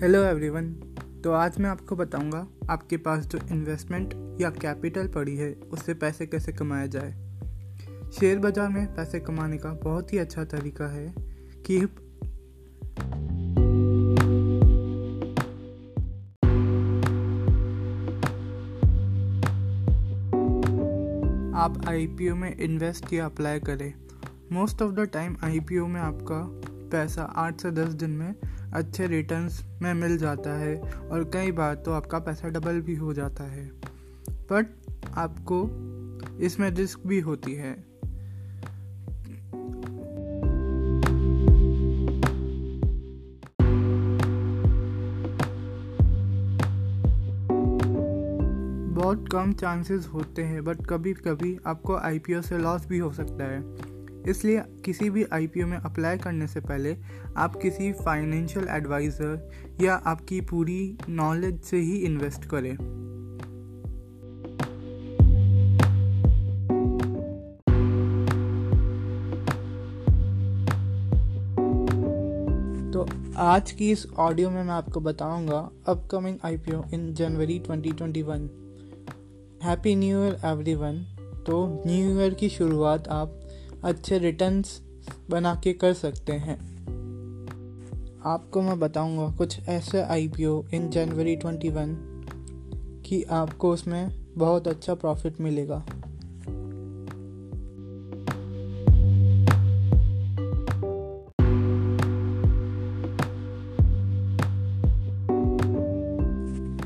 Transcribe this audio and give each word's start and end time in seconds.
Hello 0.00 0.22
everyone 0.22 0.66
तो 1.24 1.32
आज 1.32 1.58
मैं 1.58 1.68
आपको 1.70 1.96
बताऊँगा 1.96 2.46
आपके 2.70 2.96
पास 2.96 3.26
जो 3.26 3.38
इन्वेस्टमेंट 3.50 4.12
या 4.40 4.50
कैपिटल 4.50 5.08
पड़ी 5.08 5.36
है, 5.36 5.52
उससे 5.52 5.94
पैसे 5.94 6.26
कैसे 6.26 6.52
कमाया 6.52 6.86
जाए। 6.86 7.10
शेयर 8.10 8.38
बाज़ार 8.38 8.68
में 8.68 8.94
पैसे 8.96 9.20
कमाने 9.20 9.58
का 9.58 9.72
बहुत 9.82 10.12
ही 10.12 10.18
अच्छा 10.18 10.44
तरीका 10.44 10.86
है 10.86 11.06
कि 11.66 11.80
आप 21.56 21.82
आईपीओ 21.88 22.34
में 22.34 22.56
इन्वेस्ट 22.56 23.12
या 23.12 23.26
अप्लाई 23.26 23.60
करें। 23.60 23.92
Most 24.52 24.82
of 24.82 24.92
the 24.92 25.08
time 25.12 25.36
IPO 25.44 25.86
में 25.86 26.00
आपका 26.00 26.40
पैसा 26.90 27.22
आठ 27.36 27.60
से 27.60 27.70
दस 27.70 27.92
दिन 27.94 28.10
में 28.10 28.34
अच्छे 28.74 29.06
रिटर्न्स 29.06 29.62
में 29.82 29.92
मिल 29.94 30.16
जाता 30.18 30.58
है 30.58 30.76
और 31.10 31.30
कई 31.34 31.52
बार 31.52 31.74
तो 31.74 31.92
आपका 31.92 32.18
पैसा 32.18 32.48
डबल 32.48 32.80
भी 32.80 32.94
हो 32.94 33.12
जाता 33.14 33.44
है। 33.44 33.66
बट 34.50 34.66
आपको 35.16 35.60
इसमें 36.40 36.70
रिस्क 36.70 37.06
भी 37.06 37.20
होती 37.20 37.54
है। 37.54 37.76
बहुत 48.94 49.28
कम 49.32 49.52
चांसेस 49.52 50.08
होते 50.14 50.42
हैं 50.42 50.64
बट 50.64 50.86
कभी 50.86 51.12
कभी 51.14 51.56
आपको 51.66 51.96
आईपीओ 51.96 52.40
से 52.40 52.58
लॉस 52.58 52.86
भी 52.86 52.98
हो 52.98 53.12
सकता 53.12 53.44
है। 53.44 53.60
इसलिए 54.28 54.62
किसी 54.84 55.10
भी 55.10 55.24
आईपीओ 55.32 55.66
में 55.66 55.76
अप्लाई 55.76 56.18
करने 56.18 56.46
से 56.46 56.60
पहले 56.60 56.96
आप 57.36 57.56
किसी 57.56 57.92
फाइनेंशियल 58.04 58.68
एडवाइज़र 58.70 59.50
या 59.82 59.94
आपकी 60.06 60.40
पूरी 60.40 60.98
नॉलेज 61.08 61.60
से 61.60 61.76
ही 61.76 61.96
इन्वेस्ट 61.96 62.44
करें। 62.44 62.76
तो 72.92 73.06
आज 73.38 73.70
की 73.70 73.90
इस 73.90 74.06
ऑडियो 74.18 74.50
में 74.50 74.62
मैं 74.62 74.74
आपको 74.74 75.00
बताऊँगा 75.00 75.58
upcoming 75.88 76.38
IPO 76.44 76.82
in 76.94 77.12
January 77.14 77.58
2021 77.60 78.48
happy 79.64 79.94
new 79.96 80.24
year 80.24 80.40
everyone 80.44 81.02
तो 81.46 81.82
न्यू 81.86 82.18
ईयर 82.20 82.34
की 82.34 82.48
शुरुआत 82.48 83.08
आप 83.08 83.37
अच्छे 83.84 84.18
रिटर्न्स 84.18 84.82
बना 85.30 85.54
के 85.54 85.72
कर 85.72 85.92
सकते 85.92 86.32
हैं। 86.32 86.78
आपको 88.26 88.62
मैं 88.62 88.78
बताऊँगा 88.78 89.36
कुछ 89.36 89.68
ऐसे 89.68 90.02
आईपीओ 90.02 90.64
इन 90.74 90.90
जनवरी 90.90 91.36
21 91.36 91.96
कि 93.06 93.22
आपको 93.22 93.70
उसमें 93.70 94.10
बहुत 94.36 94.68
अच्छा 94.68 94.94
प्रॉफिट 94.94 95.40
मिलेगा। 95.40 95.86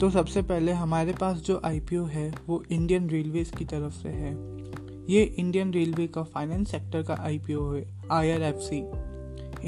तो 0.00 0.10
सबसे 0.10 0.42
पहले 0.42 0.72
हमारे 0.72 1.12
पास 1.12 1.36
जो 1.36 1.60
आईपीओ 1.64 2.04
है, 2.04 2.34
वो 2.46 2.64
इंडियन 2.70 3.10
रेलवेज़ 3.10 3.52
की 3.52 3.64
तरफ़ 3.64 3.92
से 3.92 4.08
है। 4.08 4.61
ये 5.12 5.22
इंडियन 5.22 5.72
रेलवे 5.72 6.06
का 6.06 6.22
फाइनेंस 6.22 6.70
सेक्टर 6.70 7.02
का 7.02 7.14
आईपीओ 7.20 7.72
है 7.72 7.82
IRFC 8.10 8.76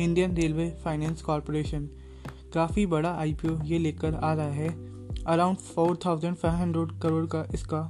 Indian 0.03 0.35
Railway 0.35 0.69
Finance 0.85 1.23
Corporation 1.23 1.89
काफ़ी 2.55 2.85
बड़ा 2.87 3.11
आईपीओ 3.15 3.57
ये 3.63 3.79
लेकर 3.79 4.15
आ 4.15 4.33
रहा 4.35 4.47
है. 4.47 4.69
Around 5.27 5.57
four 5.57 5.99
thousand 6.07 6.37
five 6.37 6.55
hundred 6.55 6.99
crore 7.01 7.27
का 7.27 7.45
इसका 7.55 7.81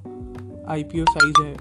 आईपीओ 0.69 1.05
साइज़ 1.09 1.43
है. 1.43 1.53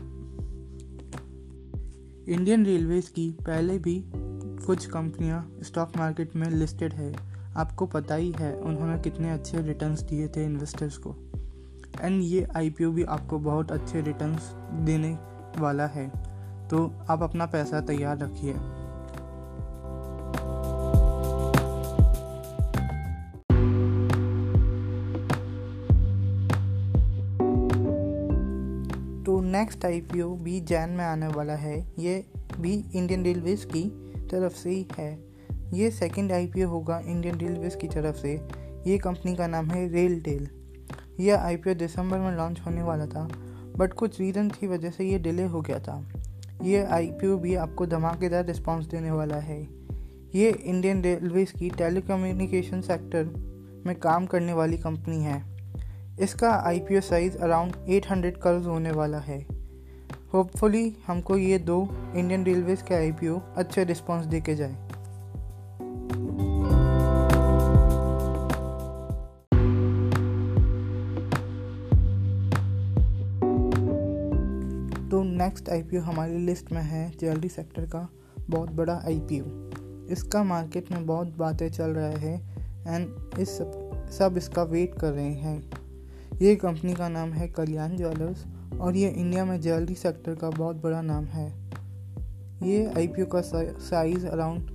इंडियन 2.28 2.66
रेलवेज 2.66 3.10
की 3.10 3.30
पहले 3.42 3.78
भी 3.80 4.04
कुछ 4.66 4.86
कंपनियाँ 4.86 5.60
स्टॉक 5.64 5.98
मार्केट 5.98 6.36
में 6.36 6.50
लिस्टेड 6.50 6.94
है. 6.94 7.14
आपको 7.56 7.86
पता 7.86 8.16
ही 8.16 8.32
है, 8.32 8.54
उन्होंने 8.56 8.98
कितने 9.00 9.32
अच्छे 9.32 9.62
रिटर्न्स 9.62 10.02
दिए 10.02 10.28
थे 10.28 10.46
इन्वेस्टर्स 10.46 10.98
को. 10.98 11.16
एंड 12.02 12.22
ये 12.24 12.48
आईपीओ 12.56 12.92
भी 12.92 13.04
आपको 13.04 13.40
बहुत 13.40 13.72
अच्छे 13.72 14.02
रिटर्न्स 14.02 14.52
देने 14.86 15.16
वाला 15.58 15.86
है 15.88 16.08
तो 16.70 16.86
आप 17.10 17.24
अपना 17.24 17.46
पैसा 17.46 17.82
तैयार 17.82 18.18
रखिए। 18.18 18.54
तो 29.24 29.40
नेक्स्ट 29.42 29.86
आईपीओ 29.86 30.30
भी 30.36 30.60
जैन 30.62 30.90
में 30.90 31.04
आने 31.06 31.28
वाला 31.28 31.54
है, 31.56 31.78
ये 32.00 32.26
भी 32.60 32.74
इंडियन 32.96 33.24
रेलवेज़ 33.24 33.66
की 33.68 33.84
तरफ़ 34.32 34.54
से 34.54 34.70
ही। 34.70 34.88
है 34.98 35.12
ये 35.74 35.90
सेकंड 35.92 36.32
आईपीओ 36.32 36.68
होगा 36.70 37.00
इंडियन 37.00 37.38
रेलवेज़ 37.38 37.78
की 37.78 37.88
तरफ़ 37.88 38.16
से। 38.16 38.34
ये 38.88 38.98
कंपनी 38.98 39.36
का 39.36 39.48
नाम 39.48 39.70
है 39.72 39.88
रेल 39.88 40.20
टेल 40.22 40.48
यह 41.20 41.42
आईपीओ 41.42 41.74
दिसंबर 41.74 42.18
में 42.18 42.36
लॉन्च 42.38 42.62
होने 42.66 42.82
वाला 42.82 43.06
था। 43.06 43.28
बट 43.78 43.94
कुछ 43.94 44.20
रीज़न 44.20 44.50
की 44.50 44.68
वजह 44.68 44.90
से 44.90 45.06
ये 45.06 45.20
डिले 45.20 45.44
हो 45.44 45.62
गया 45.62 45.80
था। 45.80 46.12
ये 46.64 46.84
आईपीओ 46.84 47.38
भी 47.38 47.56
आपको 47.56 47.86
धमाकेदार 47.86 48.46
रिस्पॉन्स 48.46 48.86
देने 48.86 49.12
वाला 49.12 49.36
है। 49.36 49.62
ये 50.36 50.50
इंडियन 50.52 51.02
रेलवेज 51.04 51.52
की 51.52 51.70
टेलीकम्युनिकेशन 51.70 52.82
सेक्टर 52.82 53.26
में 53.86 54.00
काम 54.00 54.26
करने 54.26 54.54
वाली 54.54 54.78
कंपनी 54.78 55.24
है। 55.24 55.42
इसका 56.20 56.52
आईपीओ 56.52 57.02
साइज़ 57.02 57.38
अराउंड 57.38 57.76
800 57.90 58.38
करोड़ 58.38 58.64
होने 58.64 58.92
वाला 58.92 59.18
है। 59.18 59.46
होपफुली 60.34 60.96
हमको 61.08 61.38
ये 61.38 61.60
दो 61.60 61.90
इंडियन 62.16 62.44
रेलवेज 62.44 62.82
के 62.82 62.96
आईपीओ 62.96 63.42
अच्छे 63.58 63.84
रिस्पॉन्स 63.84 64.26
दे 64.26 64.42
के 64.42 64.56
जाए। 64.56 64.93
नेक्स्ट 75.44 75.70
आई 75.70 75.82
हमारी 75.82 76.38
लिस्ट 76.38 76.72
में 76.72 76.82
है, 76.82 77.12
ज्वेलरी 77.20 77.50
सेक्टर 77.50 77.86
का, 77.86 78.10
बहुत 78.50 78.72
बड़ा 78.72 78.94
आई 79.06 79.22
इसका 80.12 80.44
मार्केट 80.44 80.92
में 80.92 81.06
बहुत 81.06 81.38
बातें 81.38 81.70
चल 81.70 81.90
रहा 81.90 82.06
है 82.06 82.36
एंड 82.88 83.40
इस 83.40 83.50
सब 83.50 84.10
सब 84.12 84.38
इसका 84.38 84.64
वेट 84.64 84.96
कर 85.00 85.12
रहे 85.12 85.34
हैं। 85.34 85.72
ये 86.42 86.56
कंपनी 86.56 86.94
का 86.94 87.10
नाम 87.10 87.34
है 87.34 87.48
कल्याण 87.48 87.98
ज्वेलर्स, 87.98 88.46
और 88.80 88.96
ये 88.96 89.10
इंडिया 89.10 89.46
में 89.46 89.62
ज्वेलरी 89.62 89.96
सेक्टर 89.96 90.36
का 90.36 90.50
बहुत 90.50 90.76
बड़ा 90.76 91.02
नाम 91.02 91.26
है। 91.26 91.48
ये 92.64 92.86
आई 92.98 93.08
का 93.20 93.42
साइज़ 93.80 94.28
अराउंड 94.28 94.70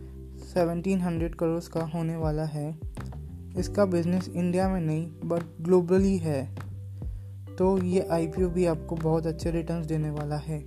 1700 0.55 1.35
करोड़ 1.35 1.61
का 1.75 1.85
होने 1.85 2.17
वाला 2.17 2.45
है। 2.45 2.79
इसका 3.57 3.85
बिज़नेस 3.85 4.29
इंडिया 4.29 4.69
में 4.69 4.81
नहीं 4.81 5.11
बट 5.25 5.43
ग्लोबली 5.61 6.17
है। 6.19 6.68
तो 7.59 7.83
ये 7.83 8.09
आईपीओ 8.09 8.49
भी 8.49 8.67
आपको 8.67 8.95
बहुत 8.95 9.27
अच्छे 9.27 9.51
रिटर्न 9.51 9.87
देने 9.87 10.11
वाला 10.11 10.37
है। 10.37 10.59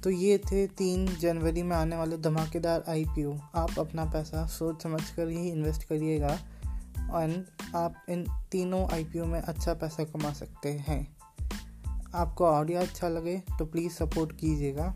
तो 0.00 0.10
ये 0.10 0.38
थे 0.38 0.66
तीन 0.66 1.06
जनवरी 1.06 1.62
में 1.62 1.76
आने 1.76 1.96
वाले 1.96 2.18
धमाकेदार 2.18 2.84
आईपीओ 2.88 3.34
आप 3.54 3.78
अपना 3.78 4.04
पैसा 4.04 4.46
सोच 4.46 4.82
समझ 4.82 5.10
कर 5.10 5.28
ही 5.28 5.48
इन्वेस्ट 5.48 5.84
करिएगा 5.84 6.38
एंड 7.22 7.44
आप 7.76 7.94
इन 8.08 8.26
तीनों 8.52 8.90
आईपीओ 8.90 9.24
में 9.24 9.40
अच्छा 9.40 9.74
पैसा 9.74 10.04
कमा 10.04 10.32
सकते 10.32 10.72
हैं। 10.72 11.15
आपको 12.16 12.46
ऑडियो 12.46 12.80
अच्छा 12.80 13.08
लगे 13.08 13.36
तो 13.58 13.64
प्लीज़ 13.66 13.92
सपोर्ट 13.92 14.32
कीजिएगा। 14.32 14.94